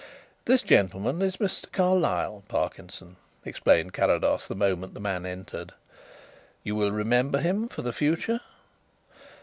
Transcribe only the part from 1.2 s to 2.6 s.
is Mr. Carlyle,